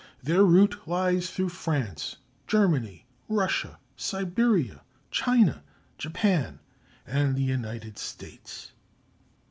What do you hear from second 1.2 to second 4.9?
through France, Germany, Russia, Siberia,